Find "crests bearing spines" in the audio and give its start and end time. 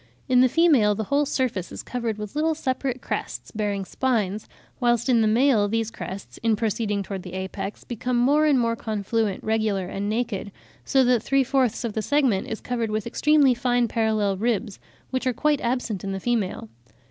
3.03-4.49